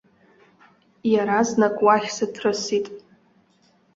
Иаразнак 1.11 1.77
уахь 1.85 2.09
сыҭрысит! 2.15 2.85